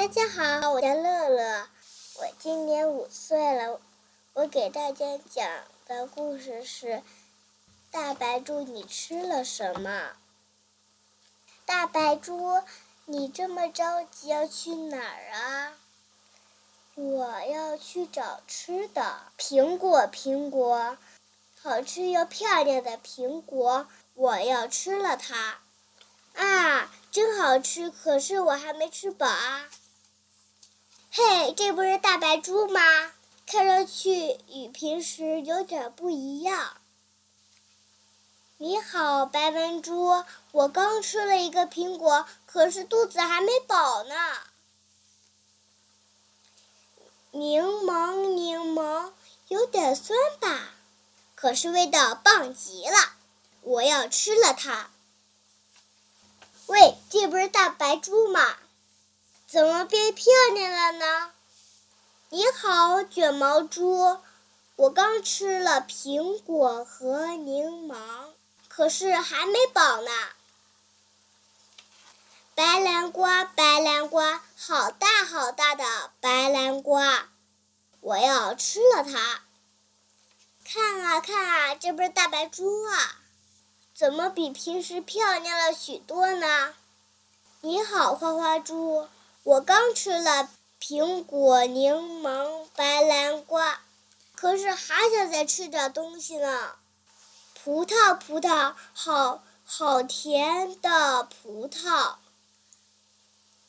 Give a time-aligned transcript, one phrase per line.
[0.00, 1.68] 大家好，我叫乐乐，
[2.16, 3.78] 我今年五岁了。
[4.32, 5.46] 我给大家讲
[5.86, 6.86] 的故事是
[7.90, 9.90] 《大白猪，你吃了什么》。
[11.66, 12.62] 大白猪，
[13.04, 15.76] 你这么着急要去哪儿啊？
[16.94, 19.20] 我要去找吃的。
[19.36, 20.96] 苹果，苹果，
[21.60, 25.58] 好吃又漂亮的苹果，我要吃了它。
[26.32, 27.90] 啊，真好吃！
[27.90, 29.68] 可是我还没吃饱啊。
[31.22, 32.80] 嘿，这不是大白猪吗？
[33.46, 36.78] 看上去与平时有点不一样。
[38.56, 44.14] 你好，白文猪，我刚吃了一个苹果，可是肚子还没饱呢。
[47.32, 49.12] 柠檬，柠檬，
[49.48, 50.70] 有点酸吧？
[51.34, 52.96] 可是味道棒极了，
[53.60, 54.88] 我要吃了它。
[56.64, 58.56] 喂，这不是大白猪吗？
[59.50, 61.32] 怎么变漂亮了呢？
[62.28, 64.16] 你好，卷毛猪，
[64.76, 67.96] 我刚吃了苹果和柠檬，
[68.68, 70.10] 可是还没饱呢。
[72.54, 77.28] 白南瓜，白南瓜，好大好大的白南瓜，
[78.00, 79.42] 我要吃了它。
[80.64, 83.16] 看啊看啊，这不是大白猪啊？
[83.96, 86.72] 怎么比平时漂亮了许多呢？
[87.62, 89.08] 你好，花花猪。
[89.42, 93.80] 我刚吃了苹果、柠檬、白南瓜，
[94.34, 96.72] 可是还想再吃点东西呢。
[97.54, 102.16] 葡萄，葡萄，好好甜的葡萄，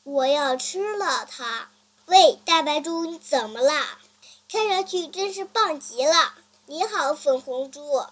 [0.03, 1.69] 我要吃了它。
[2.06, 3.73] 喂，大白猪，你怎么了？
[4.50, 6.33] 看上去真是棒极了。
[6.66, 8.06] 你好，粉红猪，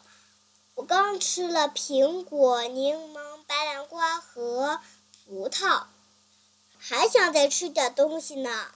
[0.75, 4.79] 我刚吃了苹果、柠檬、白南瓜和
[5.25, 5.83] 葡萄。
[6.79, 8.71] 还想再吃点东西呢。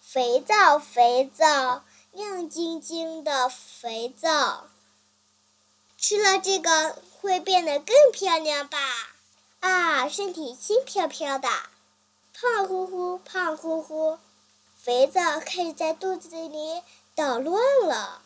[0.00, 4.68] 肥皂，肥皂，亮晶晶的肥皂，
[5.98, 8.78] 吃了这个会变得更漂亮吧？
[9.58, 11.48] 啊，身体轻飘飘的，
[12.32, 14.18] 胖乎乎，胖乎乎，
[14.80, 16.82] 肥皂开始在肚子里
[17.16, 18.22] 捣乱了。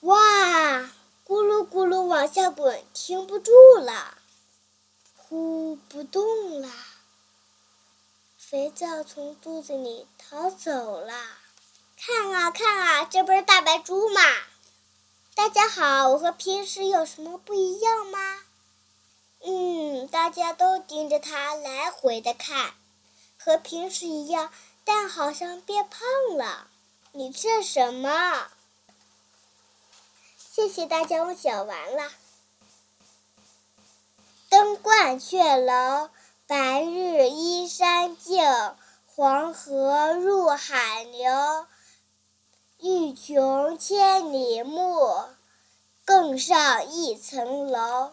[0.00, 0.82] 哇，
[1.26, 4.16] 咕噜咕噜往下滚，停不住了。
[5.28, 6.70] 呼，不动了！
[8.38, 11.12] 肥皂从肚子里逃走了！
[11.96, 14.20] 看啊看啊，这不是大白猪吗？
[15.34, 18.44] 大家好，我和平时有什么不一样吗？
[19.40, 22.74] 嗯，大家都盯着它来回的看，
[23.36, 24.52] 和平时一样，
[24.84, 26.68] 但好像变胖了。
[27.10, 28.46] 你这什么？
[30.38, 32.12] 谢谢大家，我讲完了。
[34.58, 36.08] 登鹳雀楼，
[36.46, 38.42] 白日依山尽，
[39.04, 41.66] 黄河入海流。
[42.80, 45.24] 欲穷千里目，
[46.06, 48.12] 更上一层楼。